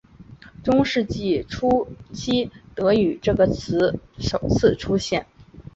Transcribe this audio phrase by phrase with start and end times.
[0.63, 5.27] 中世纪初期德语这个词首次出现。